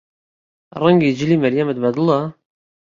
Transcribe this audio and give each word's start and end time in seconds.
ڕەنگی 0.81 1.11
جلی 1.17 1.35
مەریەمت 1.43 1.77
بەدڵە؟ 1.83 2.19